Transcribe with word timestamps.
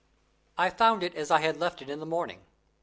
I 0.57 0.71
found 0.71 1.03
it 1.03 1.13
as 1.13 1.29
I 1.29 1.41
had 1.41 1.57
left 1.57 1.79
it 1.79 1.87
in 1.87 1.99
the 1.99 2.07
morning. 2.07 2.41